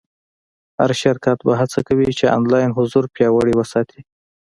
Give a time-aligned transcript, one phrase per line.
[0.79, 3.99] هر شرکت به هڅه کوي چې آنلاین حضور پیاوړی وساتي.